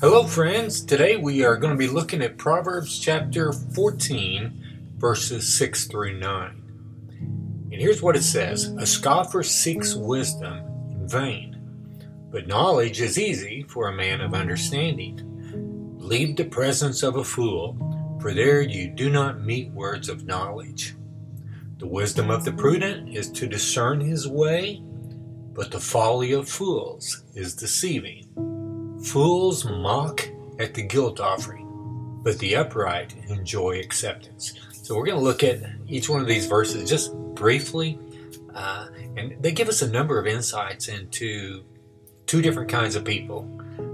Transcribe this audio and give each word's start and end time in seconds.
Hello, 0.00 0.26
friends. 0.26 0.82
Today 0.82 1.18
we 1.18 1.44
are 1.44 1.56
going 1.56 1.72
to 1.72 1.78
be 1.78 1.88
looking 1.88 2.22
at 2.22 2.38
Proverbs 2.38 2.98
chapter 2.98 3.52
14, 3.52 4.96
verses 4.96 5.54
6 5.56 5.86
through 5.86 6.18
9. 6.18 7.68
And 7.70 7.74
here's 7.74 8.00
what 8.00 8.16
it 8.16 8.22
says 8.22 8.64
A 8.78 8.86
scoffer 8.86 9.42
seeks 9.42 9.94
wisdom 9.94 10.58
in 10.90 11.06
vain, 11.06 11.60
but 12.30 12.46
knowledge 12.46 13.02
is 13.02 13.18
easy 13.18 13.62
for 13.68 13.86
a 13.86 13.94
man 13.94 14.22
of 14.22 14.32
understanding. 14.32 15.20
Leave 15.98 16.36
the 16.36 16.46
presence 16.46 17.02
of 17.02 17.16
a 17.16 17.24
fool, 17.24 17.76
for 18.20 18.32
there 18.32 18.62
you 18.62 18.88
do 18.88 19.10
not 19.10 19.42
meet 19.42 19.70
words 19.70 20.08
of 20.08 20.24
knowledge. 20.24 20.96
The 21.76 21.86
wisdom 21.86 22.30
of 22.30 22.44
the 22.44 22.52
prudent 22.52 23.14
is 23.14 23.30
to 23.32 23.46
discern 23.46 24.00
his 24.00 24.26
way, 24.26 24.82
but 25.52 25.70
the 25.70 25.80
folly 25.80 26.32
of 26.32 26.48
fools 26.48 27.22
is 27.34 27.54
deceiving. 27.54 28.53
Fools 29.04 29.64
mock 29.64 30.28
at 30.58 30.74
the 30.74 30.82
guilt 30.82 31.20
offering, 31.20 32.20
but 32.22 32.38
the 32.38 32.56
upright 32.56 33.14
enjoy 33.28 33.78
acceptance. 33.78 34.54
So 34.72 34.96
we're 34.96 35.06
going 35.06 35.18
to 35.18 35.24
look 35.24 35.44
at 35.44 35.60
each 35.86 36.08
one 36.08 36.20
of 36.20 36.26
these 36.26 36.46
verses 36.46 36.88
just 36.88 37.14
briefly, 37.34 37.98
uh, 38.54 38.86
and 39.16 39.36
they 39.40 39.52
give 39.52 39.68
us 39.68 39.82
a 39.82 39.90
number 39.90 40.18
of 40.18 40.26
insights 40.26 40.88
into 40.88 41.64
two 42.26 42.42
different 42.42 42.70
kinds 42.70 42.96
of 42.96 43.04
people 43.04 43.48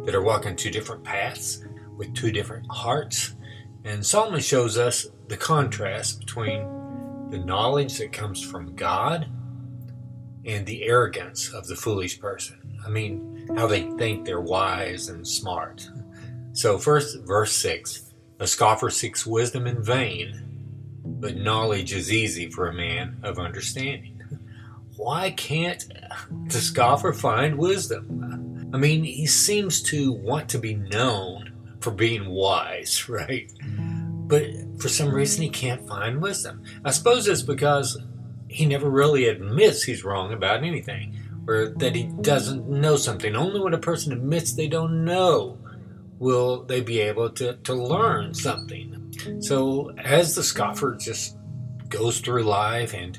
that 0.05 0.15
are 0.15 0.23
walking 0.23 0.57
two 0.57 0.70
different 0.70 1.05
paths 1.05 1.65
with 1.97 2.15
two 2.15 2.31
different 2.31 2.67
hearts. 2.70 3.34
And 3.84 4.05
Solomon 4.05 4.41
shows 4.41 4.79
us 4.79 5.06
the 5.29 5.37
contrast 5.37 6.20
between 6.20 7.29
the 7.31 7.39
knowledge 7.39 7.98
that 7.98 8.12
comes 8.12 8.42
from 8.42 8.75
God 8.77 9.29
and 10.45 10.67
the 10.67 10.84
arrogance 10.84 11.53
of 11.53 11.67
the 11.67 11.77
foolish 11.77 12.19
person. 12.20 12.79
I 12.84 12.89
mean, 12.89 13.30
how 13.57 13.67
they 13.67 13.83
think 13.99 14.25
they're 14.25 14.41
wise 14.41 15.09
and 15.09 15.27
smart. 15.27 15.89
So, 16.53 16.79
first, 16.79 17.21
verse 17.21 17.53
6 17.53 18.13
A 18.39 18.47
scoffer 18.47 18.91
seeks 18.91 19.27
wisdom 19.27 19.67
in 19.67 19.83
vain, 19.83 21.01
but 21.05 21.37
knowledge 21.37 21.92
is 21.92 22.12
easy 22.12 22.51
for 22.51 22.69
a 22.69 22.75
man 22.75 23.19
of 23.23 23.39
understanding. 23.39 24.20
Why 24.97 25.31
can't 25.31 25.84
the 26.47 26.61
scoffer 26.61 27.12
find 27.12 27.57
wisdom? 27.57 28.70
I 28.73 28.77
mean, 28.77 29.05
he 29.05 29.27
seems 29.27 29.83
to 29.85 30.12
want 30.12 30.48
to 30.51 30.59
be 30.59 30.75
known 30.75 31.53
for 31.81 31.91
being 31.91 32.29
wise, 32.29 33.09
right? 33.09 33.51
But 34.31 34.45
for 34.79 34.89
some 34.89 35.12
reason, 35.12 35.42
he 35.42 35.48
can't 35.48 35.87
find 35.89 36.23
wisdom. 36.23 36.62
I 36.85 36.91
suppose 36.91 37.27
it's 37.27 37.42
because 37.42 37.98
he 38.48 38.67
never 38.67 38.91
really 38.91 39.27
admits 39.27 39.83
he's 39.83 40.05
wrong 40.05 40.33
about 40.33 40.64
anything 40.64 41.17
or 41.51 41.67
that 41.67 41.97
he 41.97 42.05
doesn't 42.05 42.69
know 42.69 42.97
something. 42.97 43.34
Only 43.34 43.59
when 43.59 43.75
a 43.75 43.79
person 43.79 44.12
admits 44.12 44.53
they 44.53 44.69
don't 44.69 45.05
know 45.05 45.59
will 46.20 46.62
they 46.62 46.81
be 46.81 47.01
able 47.01 47.29
to, 47.31 47.55
to 47.57 47.75
learn 47.75 48.33
something. 48.34 49.12
So, 49.41 49.91
as 49.98 50.37
the 50.37 50.45
scoffer 50.45 50.95
just 50.95 51.37
goes 51.89 52.20
through 52.20 52.45
life 52.45 52.95
and 52.95 53.19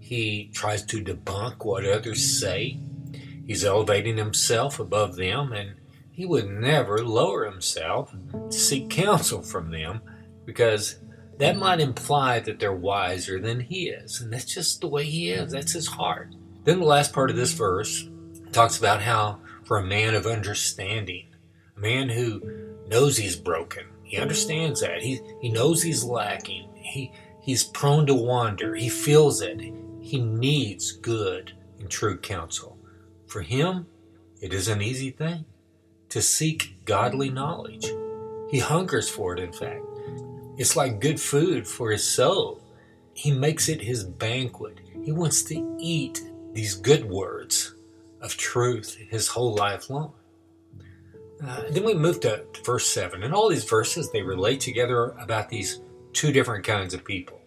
he 0.00 0.50
tries 0.54 0.84
to 0.86 1.04
debunk 1.04 1.66
what 1.66 1.84
others 1.84 2.40
say, 2.40 2.78
he's 3.46 3.64
elevating 3.64 4.16
himself 4.16 4.80
above 4.80 5.16
them 5.16 5.52
and 5.52 5.74
he 6.10 6.24
would 6.24 6.48
never 6.48 7.04
lower 7.04 7.44
himself 7.44 8.14
to 8.32 8.56
seek 8.56 8.88
counsel 8.88 9.42
from 9.42 9.70
them 9.70 10.00
because 10.46 10.96
that 11.36 11.58
might 11.58 11.80
imply 11.80 12.40
that 12.40 12.58
they're 12.58 12.72
wiser 12.72 13.38
than 13.38 13.60
he 13.60 13.90
is. 13.90 14.22
And 14.22 14.32
that's 14.32 14.46
just 14.46 14.80
the 14.80 14.88
way 14.88 15.04
he 15.04 15.30
is, 15.30 15.52
that's 15.52 15.72
his 15.72 15.88
heart. 15.88 16.34
Then 16.66 16.80
the 16.80 16.86
last 16.86 17.12
part 17.12 17.30
of 17.30 17.36
this 17.36 17.52
verse 17.52 18.08
talks 18.50 18.76
about 18.76 19.00
how, 19.00 19.38
for 19.64 19.78
a 19.78 19.86
man 19.86 20.16
of 20.16 20.26
understanding, 20.26 21.28
a 21.76 21.80
man 21.80 22.08
who 22.08 22.42
knows 22.88 23.16
he's 23.16 23.36
broken, 23.36 23.84
he 24.02 24.18
understands 24.18 24.80
that. 24.80 25.00
He, 25.00 25.20
he 25.40 25.48
knows 25.48 25.82
he's 25.82 26.02
lacking. 26.02 26.68
He, 26.74 27.12
he's 27.40 27.62
prone 27.62 28.04
to 28.06 28.14
wander. 28.14 28.74
He 28.74 28.88
feels 28.88 29.40
it. 29.40 29.60
He 30.00 30.20
needs 30.20 30.90
good 30.90 31.52
and 31.78 31.88
true 31.88 32.18
counsel. 32.18 32.76
For 33.28 33.42
him, 33.42 33.86
it 34.40 34.52
is 34.52 34.66
an 34.66 34.82
easy 34.82 35.10
thing 35.10 35.44
to 36.08 36.20
seek 36.20 36.84
godly 36.84 37.30
knowledge. 37.30 37.86
He 38.50 38.58
hungers 38.58 39.08
for 39.08 39.34
it, 39.34 39.40
in 39.40 39.52
fact. 39.52 39.84
It's 40.56 40.74
like 40.74 41.00
good 41.00 41.20
food 41.20 41.68
for 41.68 41.92
his 41.92 42.02
soul. 42.02 42.60
He 43.14 43.30
makes 43.30 43.68
it 43.68 43.82
his 43.82 44.02
banquet. 44.02 44.80
He 45.04 45.12
wants 45.12 45.42
to 45.44 45.76
eat 45.78 46.22
these 46.56 46.74
good 46.74 47.04
words 47.04 47.74
of 48.22 48.34
truth 48.38 48.96
his 49.10 49.28
whole 49.28 49.54
life 49.54 49.90
long. 49.90 50.14
Uh, 51.46 51.64
then 51.68 51.84
we 51.84 51.92
move 51.92 52.18
to 52.20 52.46
verse 52.64 52.86
7, 52.86 53.22
and 53.22 53.34
all 53.34 53.50
these 53.50 53.64
verses 53.64 54.10
they 54.10 54.22
relate 54.22 54.58
together 54.58 55.14
about 55.20 55.50
these 55.50 55.82
two 56.14 56.32
different 56.32 56.64
kinds 56.64 56.94
of 56.94 57.04
people. 57.04 57.38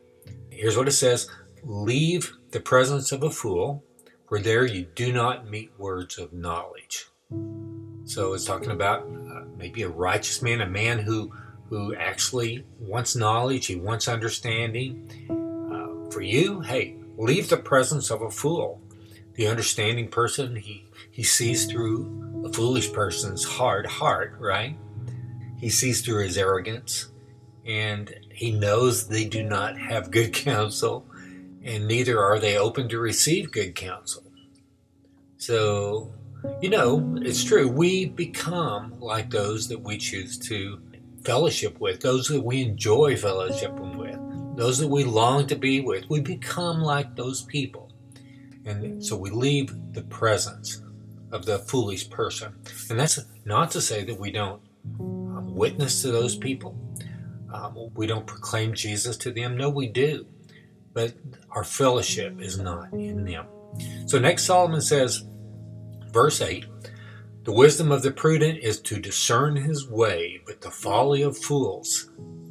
Here's 0.52 0.78
what 0.78 0.88
it 0.88 0.92
says 0.92 1.28
Leave 1.64 2.32
the 2.52 2.60
presence 2.60 3.12
of 3.12 3.24
a 3.24 3.32
fool, 3.32 3.84
for 4.28 4.40
there 4.40 4.66
you 4.66 4.86
do 4.94 5.12
not 5.12 5.50
meet 5.50 5.72
words 5.80 6.20
of 6.20 6.32
knowledge. 6.32 7.08
So 8.06 8.34
it's 8.34 8.46
talking 8.46 8.72
about 8.72 9.02
uh, 9.02 9.46
maybe 9.58 9.82
a 9.82 9.90
righteous 9.90 10.44
man, 10.44 10.62
a 10.62 10.68
man 10.68 11.00
who 11.00 11.34
who 11.68 11.96
actually 11.96 12.64
wants 12.80 13.16
knowledge, 13.16 13.66
he 13.66 13.76
wants 13.76 14.08
understanding. 14.08 15.10
Uh, 15.30 16.12
for 16.12 16.22
you, 16.22 16.62
hey, 16.62 16.96
leave 17.18 17.50
the 17.50 17.58
presence 17.58 18.12
of 18.12 18.22
a 18.22 18.30
fool 18.30 18.82
the 19.40 19.48
understanding 19.48 20.10
person, 20.10 20.54
he, 20.58 20.84
he 21.12 21.24
sees 21.24 21.66
through 21.66 22.44
a 22.46 22.52
foolish 22.52 22.92
person's 22.92 23.46
hard 23.46 23.86
heart, 23.86 24.36
right? 24.38 24.78
He 25.58 25.70
sees 25.70 26.02
through 26.02 26.26
his 26.26 26.38
arrogance, 26.38 27.10
and 27.66 28.14
he 28.34 28.52
knows 28.52 29.08
they 29.08 29.24
do 29.24 29.42
not 29.42 29.78
have 29.78 30.12
good 30.12 30.34
counsel, 30.34 31.06
and 31.64 31.88
neither 31.88 32.22
are 32.22 32.38
they 32.38 32.58
open 32.58 32.90
to 32.90 33.00
receive 33.00 33.50
good 33.50 33.76
counsel. 33.76 34.24
So, 35.38 36.14
you 36.62 36.70
know, 36.70 37.16
it's 37.22 37.42
true. 37.42 37.70
We 37.70 38.08
become 38.08 39.00
like 39.00 39.30
those 39.30 39.70
that 39.70 39.80
we 39.80 40.00
choose 40.00 40.38
to 40.50 40.82
fellowship 41.24 41.80
with, 41.80 42.02
those 42.02 42.28
that 42.28 42.44
we 42.44 42.62
enjoy 42.64 43.16
fellowship 43.16 43.72
with, 43.72 44.20
those 44.58 44.80
that 44.80 44.90
we 44.90 45.06
long 45.06 45.48
to 45.48 45.56
be 45.56 45.80
with. 45.80 46.10
We 46.10 46.20
become 46.20 46.82
like 46.82 47.16
those 47.16 47.44
people. 47.44 47.89
And 48.66 49.04
so 49.04 49.16
we 49.16 49.30
leave 49.30 49.74
the 49.94 50.04
presence 50.04 50.82
of 51.32 51.46
the 51.46 51.60
foolish 51.60 52.10
person. 52.10 52.56
And 52.90 53.00
that's 53.00 53.20
not 53.46 53.72
to 53.72 53.82
say 53.82 54.04
that 54.04 54.20
we 54.20 54.32
don't 54.32 54.62
um, 55.00 55.56
witness 55.56 56.02
to 56.02 56.12
those 56.12 56.36
people, 56.36 56.78
um, 57.54 57.90
we 57.96 58.08
don't 58.08 58.28
proclaim 58.28 58.74
Jesus 58.74 59.18
to 59.18 59.32
them. 59.32 59.58
No, 59.58 59.70
we 59.70 59.88
do. 59.88 60.26
But 60.94 61.14
our 61.52 61.64
fellowship 61.64 62.40
is 62.42 62.58
not 62.58 62.92
in 62.94 63.26
them. 63.26 63.46
So 64.08 64.20
next, 64.20 64.46
Solomon 64.46 64.82
says, 64.82 65.24
verse 66.12 66.42
8 66.42 66.66
The 67.44 67.52
wisdom 67.52 67.92
of 67.92 68.04
the 68.04 68.12
prudent 68.12 68.60
is 68.60 68.80
to 68.82 69.00
discern 69.00 69.56
his 69.56 69.88
way, 69.88 70.42
but 70.46 70.62
the 70.62 70.72
folly 70.72 71.22
of 71.22 71.38
fools 71.38 72.10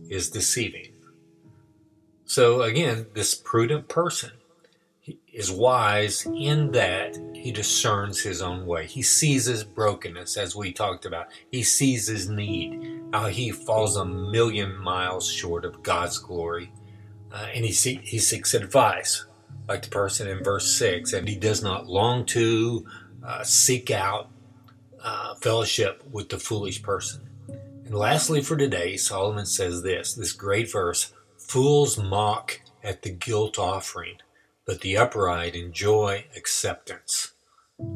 is 0.09 0.31
deceiving. 0.31 0.93
So 2.25 2.63
again, 2.63 3.07
this 3.15 3.35
prudent 3.35 3.89
person 3.89 4.33
is 5.33 5.51
wise 5.51 6.27
in 6.27 6.71
that 6.73 7.17
he 7.35 7.53
discerns 7.53 8.21
his 8.21 8.43
own 8.43 8.67
way. 8.67 8.87
He 8.87 9.03
sees 9.03 9.45
his 9.45 9.63
brokenness, 9.65 10.37
as 10.37 10.57
we 10.57 10.73
talked 10.73 11.07
about. 11.07 11.29
He 11.51 11.63
sees 11.63 12.07
his 12.07 12.29
need, 12.29 13.03
how 13.13 13.27
he 13.27 13.51
falls 13.51 13.97
a 13.97 14.05
million 14.05 14.77
miles 14.77 15.31
short 15.31 15.65
of 15.65 15.83
God's 15.83 16.19
glory. 16.19 16.73
Uh, 17.33 17.47
and 17.55 17.65
he, 17.65 17.73
see, 17.73 18.01
he 18.03 18.19
seeks 18.19 18.55
advice, 18.55 19.27
like 19.69 19.83
the 19.83 19.91
person 19.91 20.29
in 20.29 20.43
verse 20.43 20.77
6, 20.79 21.13
and 21.13 21.29
he 21.29 21.37
does 21.37 21.63
not 21.63 21.87
long 21.87 22.25
to 22.27 22.87
uh, 23.25 23.45
seek 23.45 23.91
out 23.91 24.31
uh, 25.03 25.35
fellowship 25.37 26.03
with 26.11 26.29
the 26.31 26.39
foolish 26.39 26.83
person. 26.83 27.29
And 27.85 27.95
lastly, 27.95 28.43
for 28.43 28.57
today, 28.57 28.97
Solomon 28.97 29.47
says 29.47 29.83
this 29.83 30.15
this 30.15 30.33
great 30.33 30.71
verse 30.71 31.13
Fools 31.39 31.97
mock 31.97 32.61
at 32.85 33.03
the 33.03 33.11
guilt 33.11 33.59
offering 33.59 34.17
but 34.69 34.83
the 34.83 34.99
upright 34.99 35.55
enjoy 35.55 36.27
acceptance. 36.37 37.33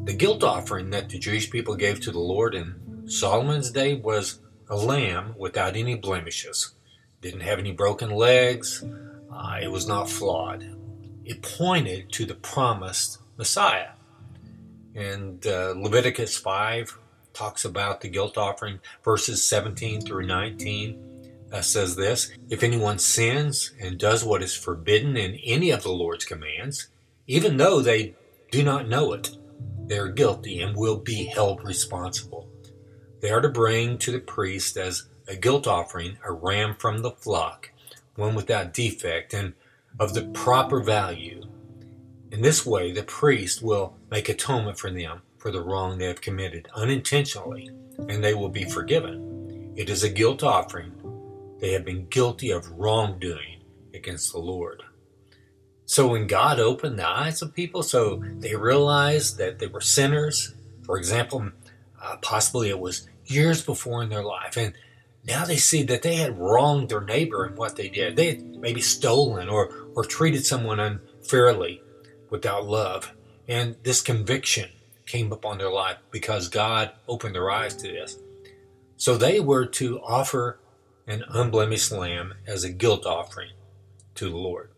The 0.05 0.13
guilt 0.15 0.43
offering 0.43 0.89
that 0.89 1.07
the 1.07 1.19
Jewish 1.19 1.51
people 1.51 1.75
gave 1.75 2.01
to 2.01 2.11
the 2.11 2.19
Lord 2.19 2.55
in 2.55 3.03
Solomon's 3.05 3.69
day 3.69 3.93
was 3.93 4.39
a 4.67 4.75
lamb 4.75 5.35
without 5.37 5.75
any 5.75 5.93
blemishes. 5.93 6.73
Didn't 7.21 7.41
have 7.41 7.59
any 7.59 7.73
broken 7.73 8.09
legs. 8.09 8.83
Uh, 9.31 9.59
it 9.61 9.71
was 9.71 9.87
not 9.87 10.09
flawed. 10.09 10.67
It 11.23 11.43
pointed 11.43 12.11
to 12.13 12.25
the 12.25 12.33
promised 12.33 13.19
Messiah. 13.37 13.91
And 14.95 15.45
uh, 15.45 15.75
Leviticus 15.77 16.37
5 16.37 16.97
talks 17.33 17.65
about 17.65 18.01
the 18.01 18.09
guilt 18.09 18.35
offering, 18.35 18.79
verses 19.03 19.47
17 19.47 20.01
through 20.01 20.25
19 20.25 21.12
uh, 21.53 21.61
says 21.61 21.95
this 21.95 22.31
If 22.49 22.63
anyone 22.63 22.99
sins 22.99 23.71
and 23.79 23.97
does 23.97 24.25
what 24.25 24.43
is 24.43 24.55
forbidden 24.55 25.15
in 25.15 25.35
any 25.35 25.69
of 25.69 25.83
the 25.83 25.91
Lord's 25.91 26.25
commands, 26.25 26.89
even 27.27 27.57
though 27.57 27.81
they 27.81 28.15
do 28.51 28.63
not 28.63 28.89
know 28.89 29.13
it, 29.13 29.37
they 29.85 29.97
are 29.97 30.09
guilty 30.09 30.61
and 30.61 30.75
will 30.75 30.97
be 30.97 31.25
held 31.25 31.63
responsible. 31.63 32.49
they 33.21 33.29
are 33.29 33.41
to 33.41 33.49
bring 33.49 33.97
to 33.97 34.11
the 34.11 34.19
priest 34.19 34.75
as 34.75 35.07
a 35.27 35.35
guilt 35.35 35.65
offering 35.65 36.17
a 36.25 36.31
ram 36.31 36.75
from 36.75 36.97
the 36.97 37.11
flock, 37.11 37.71
one 38.15 38.35
without 38.35 38.73
defect 38.73 39.33
and 39.33 39.53
of 39.99 40.13
the 40.13 40.23
proper 40.23 40.81
value. 40.81 41.41
In 42.31 42.41
this 42.41 42.65
way, 42.65 42.91
the 42.91 43.03
priest 43.03 43.61
will 43.61 43.95
make 44.09 44.27
atonement 44.27 44.77
for 44.77 44.91
them 44.91 45.21
for 45.37 45.51
the 45.51 45.61
wrong 45.61 45.97
they 45.97 46.05
have 46.05 46.19
committed 46.19 46.67
unintentionally, 46.75 47.69
and 48.09 48.23
they 48.23 48.33
will 48.33 48.49
be 48.49 48.63
forgiven. 48.65 49.73
It 49.75 49.89
is 49.89 50.03
a 50.03 50.09
guilt 50.09 50.43
offering. 50.43 50.91
They 51.63 51.71
have 51.71 51.85
been 51.85 52.07
guilty 52.07 52.51
of 52.51 52.69
wrongdoing 52.71 53.61
against 53.93 54.33
the 54.33 54.39
Lord. 54.39 54.83
So 55.85 56.09
when 56.09 56.27
God 56.27 56.59
opened 56.59 56.99
the 56.99 57.07
eyes 57.07 57.41
of 57.41 57.53
people, 57.53 57.83
so 57.83 58.21
they 58.39 58.53
realized 58.53 59.37
that 59.37 59.59
they 59.59 59.67
were 59.67 59.79
sinners, 59.79 60.55
for 60.83 60.97
example, 60.97 61.51
uh, 62.01 62.17
possibly 62.21 62.67
it 62.67 62.81
was 62.81 63.07
years 63.27 63.63
before 63.63 64.03
in 64.03 64.09
their 64.09 64.25
life, 64.25 64.57
and 64.57 64.73
now 65.25 65.45
they 65.45 65.55
see 65.55 65.83
that 65.83 66.01
they 66.01 66.15
had 66.15 66.37
wronged 66.37 66.89
their 66.89 66.99
neighbor 66.99 67.45
in 67.45 67.55
what 67.55 67.77
they 67.77 67.87
did. 67.87 68.17
They 68.17 68.31
had 68.31 68.43
maybe 68.43 68.81
stolen 68.81 69.47
or, 69.47 69.87
or 69.95 70.03
treated 70.03 70.45
someone 70.45 70.81
unfairly 70.81 71.81
without 72.29 72.65
love. 72.65 73.13
And 73.47 73.77
this 73.83 74.01
conviction 74.01 74.69
came 75.05 75.31
upon 75.31 75.59
their 75.59 75.71
life 75.71 75.99
because 76.11 76.49
God 76.49 76.91
opened 77.07 77.35
their 77.35 77.49
eyes 77.49 77.73
to 77.77 77.87
this. 77.87 78.19
So 78.97 79.15
they 79.15 79.39
were 79.39 79.65
to 79.65 80.01
offer 80.01 80.59
an 81.07 81.23
unblemished 81.29 81.91
lamb 81.91 82.33
as 82.47 82.63
a 82.63 82.71
guilt 82.71 83.05
offering 83.05 83.51
to 84.15 84.29
the 84.29 84.37
Lord. 84.37 84.69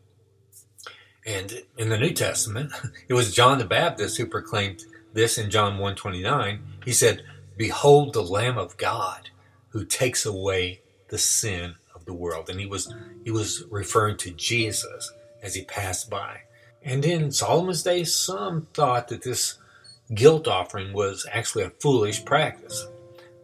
And 1.25 1.63
in 1.77 1.89
the 1.89 1.97
New 1.97 2.11
Testament, 2.11 2.71
it 3.07 3.13
was 3.13 3.33
John 3.33 3.57
the 3.57 3.65
Baptist 3.65 4.17
who 4.17 4.25
proclaimed 4.25 4.83
this 5.13 5.37
in 5.37 5.49
John 5.49 5.79
1:29. 5.79 6.59
He 6.83 6.93
said, 6.93 7.23
"Behold 7.57 8.13
the 8.13 8.23
Lamb 8.23 8.57
of 8.57 8.77
God 8.77 9.29
who 9.69 9.85
takes 9.85 10.25
away 10.25 10.81
the 11.09 11.17
sin 11.17 11.75
of 11.93 12.05
the 12.05 12.13
world. 12.13 12.49
And 12.49 12.59
he 12.59 12.65
was 12.65 12.93
he 13.23 13.31
was 13.31 13.63
referring 13.69 14.17
to 14.17 14.31
Jesus 14.31 15.11
as 15.41 15.55
he 15.55 15.63
passed 15.63 16.09
by. 16.09 16.41
And 16.83 17.03
in 17.03 17.31
Solomon's 17.31 17.83
day, 17.83 18.03
some 18.03 18.67
thought 18.73 19.07
that 19.09 19.23
this 19.23 19.57
guilt 20.13 20.47
offering 20.47 20.93
was 20.93 21.25
actually 21.31 21.63
a 21.63 21.71
foolish 21.81 22.23
practice. 22.23 22.87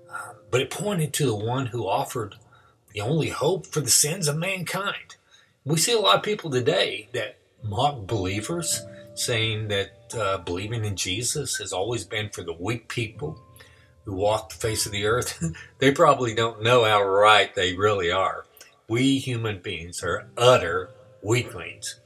Uh, 0.10 0.34
but 0.50 0.62
it 0.62 0.70
pointed 0.70 1.14
to 1.14 1.26
the 1.26 1.36
one 1.36 1.68
who 1.68 1.88
offered 1.88 2.36
the 2.94 3.02
only 3.02 3.30
hope 3.30 3.68
for 3.68 3.82
the 3.82 3.90
sins 3.90 4.28
of 4.28 4.38
mankind. 4.38 5.16
We 5.64 5.78
see 5.78 5.94
a 5.94 6.00
lot 6.00 6.18
of 6.18 6.24
people 6.24 6.50
today 6.50 7.10
that 7.14 7.38
mock 7.64 8.08
believers, 8.08 8.82
saying 9.14 9.68
that 9.68 9.92
uh, 10.18 10.38
believing 10.40 10.84
in 10.86 10.96
Jesus 10.96 11.58
has 11.58 11.72
always 11.72 12.04
been 12.04 12.30
for 12.30 12.44
the 12.44 12.54
weak 12.54 12.88
people 12.88 13.40
who 14.06 14.14
walk 14.14 14.50
the 14.50 14.56
face 14.56 14.86
of 14.86 14.92
the 14.92 15.06
earth, 15.06 15.44
they 15.80 15.92
probably 15.92 16.34
don't 16.34 16.64
know 16.64 16.84
how 16.84 17.04
right 17.04 17.54
they 17.54 17.76
really 17.76 18.12
are. 18.12 18.46
We 18.88 19.20
human 19.20 19.62
beings 19.62 20.04
are 20.04 20.28
utter 20.38 20.90
weaklings 21.22 22.00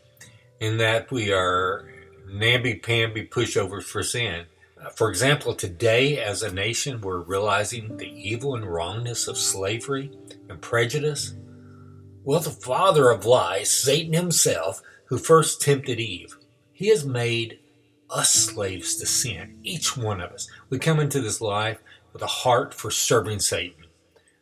in 0.60 0.78
that 0.78 1.12
we 1.12 1.32
are 1.32 1.90
namby-pamby 2.28 3.28
pushovers 3.28 3.84
for 3.84 4.04
sin. 4.04 4.46
For 4.94 5.10
example, 5.10 5.56
today 5.56 6.20
as 6.20 6.44
a 6.44 6.54
nation, 6.54 7.02
we're 7.02 7.22
realizing 7.22 7.98
the 7.98 8.08
evil 8.08 8.56
and 8.56 8.66
wrongness 8.66 9.28
of 9.28 9.38
slavery 9.38 10.12
and 10.50 10.62
prejudice. 10.62 11.34
Well, 12.24 12.40
the 12.40 12.50
father 12.50 13.10
of 13.10 13.26
lies, 13.26 13.70
Satan 13.70 14.14
himself, 14.14 14.82
who 15.06 15.18
first 15.18 15.62
tempted 15.62 16.00
Eve, 16.00 16.38
he 16.74 16.90
has 16.90 17.06
made 17.06 17.60
us 18.10 18.32
slaves 18.32 18.96
to 18.98 19.06
sin, 19.06 19.60
each 19.64 19.96
one 19.96 20.22
of 20.22 20.32
us. 20.32 20.48
We 20.70 20.80
come 20.80 21.00
into 21.00 21.22
this 21.22 21.42
life 21.42 21.80
with 22.14 22.22
a 22.22 22.28
heart 22.28 22.74
for 22.74 22.92
serving 22.92 23.40
Satan. 23.40 23.86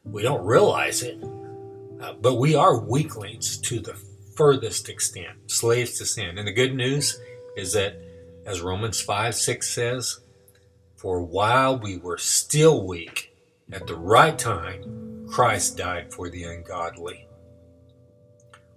We 0.04 0.22
don't 0.22 0.46
realize 0.46 1.02
it, 1.02 1.24
uh, 2.02 2.14
but 2.14 2.36
we 2.36 2.56
are 2.56 2.80
weaklings 2.80 3.58
to 3.60 3.80
the 3.80 3.96
furthest 4.36 4.90
extent, 4.90 5.52
slaves 5.52 5.98
to 5.98 6.06
sin. 6.06 6.38
And 6.38 6.48
the 6.48 6.54
good 6.54 6.76
news 6.76 7.20
is 7.56 7.74
that, 7.74 7.96
as 8.46 8.62
Romans 8.62 9.02
5 9.02 9.36
6 9.36 9.70
says, 9.70 10.20
for 10.96 11.22
while 11.22 11.78
we 11.78 11.98
were 11.98 12.18
still 12.18 12.86
weak, 12.86 13.34
at 13.72 13.88
the 13.88 13.96
right 13.96 14.38
time, 14.38 15.03
Christ 15.34 15.78
died 15.78 16.14
for 16.14 16.30
the 16.30 16.44
ungodly. 16.44 17.28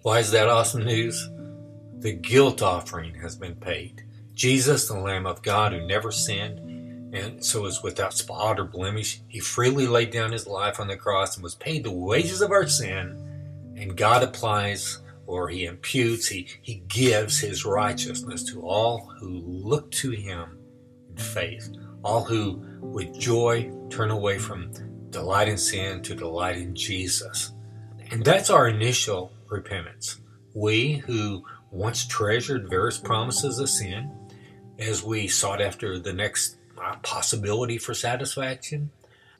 Why 0.01 0.21
is 0.21 0.31
that 0.31 0.49
awesome 0.49 0.87
news? 0.87 1.29
The 1.99 2.15
guilt 2.15 2.63
offering 2.63 3.15
has 3.17 3.37
been 3.37 3.57
paid. 3.57 4.07
Jesus, 4.33 4.89
the 4.89 4.99
Lamb 4.99 5.27
of 5.27 5.43
God 5.43 5.75
who 5.75 5.87
never 5.87 6.11
sinned, 6.11 7.15
and 7.15 7.45
so 7.45 7.67
is 7.67 7.83
without 7.83 8.15
spot 8.15 8.59
or 8.59 8.65
blemish. 8.65 9.21
He 9.29 9.39
freely 9.39 9.87
laid 9.87 10.13
down 10.13 10.33
his 10.33 10.47
life 10.47 10.81
on 10.81 10.89
the 10.89 10.97
cross 10.97 11.37
and 11.37 11.45
was 11.45 11.57
paid 11.57 11.85
the 11.85 11.93
wages 11.93 12.41
of 12.41 12.53
our 12.53 12.67
sin, 12.67 13.75
and 13.77 13.95
God 13.95 14.23
applies 14.23 15.01
or 15.27 15.51
he 15.51 15.67
imputes, 15.67 16.27
he, 16.27 16.49
he 16.63 16.77
gives 16.89 17.39
his 17.39 17.67
righteousness 17.67 18.43
to 18.45 18.63
all 18.63 19.13
who 19.19 19.43
look 19.45 19.91
to 19.91 20.11
him 20.11 20.57
in 21.11 21.17
faith, 21.19 21.71
all 22.03 22.25
who 22.25 22.65
with 22.81 23.21
joy 23.21 23.71
turn 23.91 24.11
away 24.11 24.39
from 24.39 24.73
delight 25.11 25.49
in 25.49 25.59
sin 25.59 26.03
to 26.03 26.15
delight 26.15 26.57
in 26.57 26.75
Jesus. 26.75 27.53
And 28.11 28.25
that's 28.25 28.51
our 28.51 28.69
initial 28.69 29.33
repentance. 29.49 30.21
We 30.55 30.95
who 30.95 31.45
once 31.71 32.07
treasured 32.07 32.71
various 32.71 32.99
promises 32.99 33.59
of 33.59 33.69
sin, 33.69 34.11
as 34.79 35.03
we 35.03 35.27
sought 35.27 35.61
after 35.61 35.99
the 35.99 36.13
next 36.13 36.57
uh, 36.81 36.97
possibility 37.03 37.79
for 37.79 37.95
satisfaction, 37.95 38.91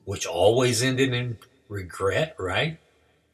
which 0.05 0.25
always 0.25 0.81
ended 0.81 1.13
in 1.13 1.37
regret, 1.69 2.35
right? 2.39 2.79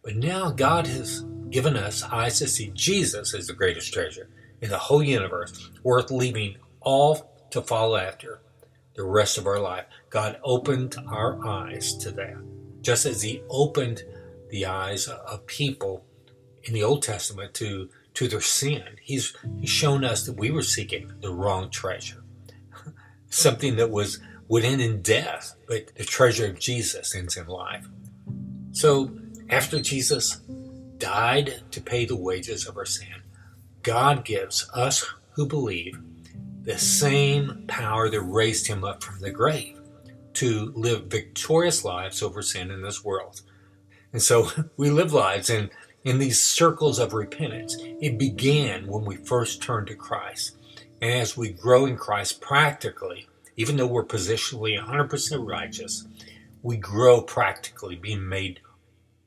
But 0.04 0.18
now 0.18 0.52
God 0.52 0.88
has 0.88 1.22
given 1.50 1.78
us 1.78 2.04
eyes 2.04 2.40
to 2.40 2.48
see 2.48 2.72
Jesus 2.74 3.34
as 3.34 3.48
the 3.48 3.54
greatest 3.54 3.94
treasure 3.94 4.28
in 4.62 4.70
the 4.70 4.78
whole 4.78 5.04
universe, 5.04 5.70
worth 5.84 6.12
leaving 6.12 6.58
all 6.82 7.32
to 7.52 7.62
follow 7.62 7.96
after 7.96 8.42
the 8.96 9.04
rest 9.04 9.38
of 9.38 9.48
our 9.48 9.60
life. 9.60 9.86
God 10.10 10.40
opened 10.44 10.96
our 11.08 11.46
eyes 11.46 11.96
to 11.98 12.12
that, 12.12 12.38
just 12.82 13.06
as 13.06 13.22
He 13.22 13.42
opened 13.50 14.04
the 14.50 14.66
eyes 14.66 15.08
of 15.08 15.46
people 15.48 16.06
in 16.64 16.74
the 16.74 16.84
Old 16.84 17.02
Testament 17.02 17.54
to 17.56 17.90
to 18.14 18.28
their 18.28 18.42
sin. 18.42 18.84
He's, 19.02 19.36
he's 19.60 19.70
shown 19.70 20.04
us 20.04 20.26
that 20.26 20.38
we 20.38 20.52
were 20.52 20.62
seeking 20.62 21.12
the 21.22 21.34
wrong 21.34 21.70
treasure, 21.70 22.24
something 23.30 23.76
that 23.78 23.90
was 23.90 24.20
would 24.48 24.66
end 24.66 24.82
in 24.82 25.02
death, 25.02 25.56
but 25.68 25.96
the 25.96 26.04
treasure 26.04 26.46
of 26.46 26.60
Jesus 26.60 27.16
ends 27.16 27.38
in 27.38 27.48
life. 27.48 27.88
So 28.72 29.12
after 29.50 29.80
Jesus 29.80 30.42
died 30.98 31.64
to 31.72 31.82
pay 31.82 32.06
the 32.06 32.16
wages 32.16 32.68
of 32.68 32.78
our 32.78 32.86
sin, 32.86 33.24
God 33.82 34.26
gives 34.26 34.70
us 34.74 35.10
who 35.32 35.48
believe 35.48 35.98
the 36.64 36.78
same 36.78 37.66
power 37.68 38.10
that 38.10 38.22
raised 38.22 38.68
him 38.68 38.84
up 38.84 39.04
from 39.04 39.20
the 39.20 39.32
grave 39.32 39.80
to 40.34 40.72
live 40.76 41.06
victorious 41.06 41.84
lives 41.84 42.24
over 42.24 42.42
sin 42.42 42.72
in 42.72 42.82
this 42.82 43.04
world. 43.04 43.42
And 44.12 44.22
so 44.22 44.50
we 44.78 44.90
live 44.90 45.14
lives 45.14 45.50
in, 45.50 45.70
in 46.04 46.20
these 46.20 46.42
circles 46.42 47.00
of 47.00 47.14
repentance. 47.14 47.76
It 47.80 48.18
began 48.18 48.88
when 48.88 49.06
we 49.06 49.18
first 49.18 49.62
turned 49.62 49.88
to 49.88 49.96
Christ. 49.96 50.56
And 51.02 51.12
as 51.12 51.36
we 51.36 51.50
grow 51.50 51.86
in 51.86 51.98
Christ 51.98 52.40
practically, 52.40 53.28
even 53.58 53.76
though 53.76 53.88
we're 53.88 54.06
positionally 54.06 54.80
100% 54.80 55.48
righteous, 55.48 56.08
we 56.62 56.78
grow 56.78 57.22
practically, 57.22 57.96
being 57.96 58.28
made 58.28 58.62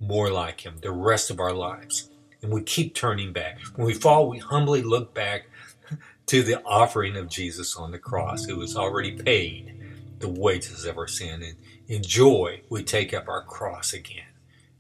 more 0.01 0.31
like 0.31 0.65
Him 0.65 0.77
the 0.81 0.91
rest 0.91 1.31
of 1.31 1.39
our 1.39 1.53
lives. 1.53 2.11
And 2.43 2.51
we 2.51 2.63
keep 2.63 2.95
turning 2.95 3.33
back. 3.33 3.59
When 3.75 3.87
we 3.87 3.95
fall, 3.95 4.29
we 4.29 4.39
humbly 4.39 4.83
look 4.83 5.15
back 5.15 5.49
to 6.27 6.43
the 6.43 6.63
offering 6.65 7.17
of 7.17 7.29
Jesus 7.29 7.77
on 7.77 7.93
the 7.93 7.99
cross, 7.99 8.45
who 8.45 8.61
has 8.61 8.77
already 8.77 9.13
paid 9.13 9.81
the 10.19 10.29
wages 10.29 10.85
of 10.85 10.99
our 10.99 11.07
sin. 11.07 11.43
And 11.43 11.57
in 11.89 12.03
joy, 12.03 12.63
we 12.69 12.83
take 12.83 13.15
up 13.15 13.29
our 13.29 13.43
cross 13.43 13.93
again 13.93 14.25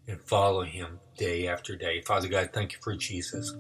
and 0.09 0.21
follow 0.21 0.63
Him 0.63 1.01
day 1.17 1.49
after 1.49 1.77
day. 1.77 2.01
Father 2.01 2.29
God, 2.29 2.51
thank 2.53 2.73
you 2.73 2.79
for 2.81 2.95
Jesus 2.95 3.53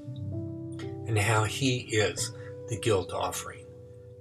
and 1.06 1.18
how 1.18 1.44
He 1.44 1.78
is 1.78 2.32
the 2.68 2.78
guilt 2.78 3.12
offering. 3.12 3.64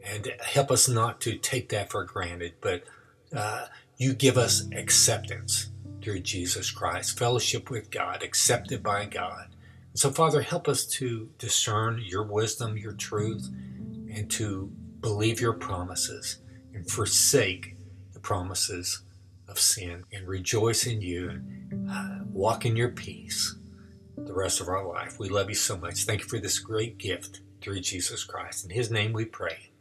And 0.03 0.31
help 0.43 0.69
us 0.69 0.87
not 0.87 1.19
to 1.21 1.37
take 1.37 1.69
that 1.69 1.91
for 1.91 2.03
granted, 2.03 2.53
but 2.61 2.83
uh, 3.35 3.65
you 3.97 4.13
give 4.13 4.37
us 4.37 4.67
acceptance 4.71 5.71
through 6.01 6.19
Jesus 6.19 6.69
Christ, 6.69 7.17
fellowship 7.17 7.71
with 7.71 7.89
God, 7.89 8.21
accepted 8.21 8.83
by 8.83 9.05
God. 9.05 9.54
So, 9.95 10.11
Father, 10.11 10.41
help 10.41 10.67
us 10.67 10.85
to 10.87 11.29
discern 11.37 12.01
your 12.05 12.23
wisdom, 12.23 12.77
your 12.77 12.91
truth, 12.91 13.47
and 14.13 14.29
to 14.31 14.69
believe 14.99 15.39
your 15.39 15.53
promises 15.53 16.39
and 16.73 16.89
forsake 16.89 17.77
the 18.11 18.19
promises 18.19 19.03
of 19.47 19.57
sin 19.57 20.03
and 20.11 20.27
rejoice 20.27 20.85
in 20.85 21.01
you 21.01 21.29
and 21.29 21.89
uh, 21.89 22.25
walk 22.29 22.65
in 22.65 22.75
your 22.75 22.89
peace 22.89 23.55
the 24.17 24.33
rest 24.33 24.59
of 24.59 24.67
our 24.67 24.85
life. 24.85 25.17
We 25.17 25.29
love 25.29 25.47
you 25.47 25.55
so 25.55 25.77
much. 25.77 26.03
Thank 26.03 26.21
you 26.21 26.27
for 26.27 26.39
this 26.39 26.59
great 26.59 26.97
gift 26.97 27.39
through 27.61 27.79
Jesus 27.79 28.25
Christ. 28.25 28.65
In 28.65 28.71
his 28.71 28.91
name 28.91 29.13
we 29.13 29.23
pray. 29.23 29.71